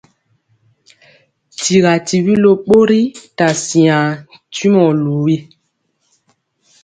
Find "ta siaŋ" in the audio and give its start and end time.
3.37-4.05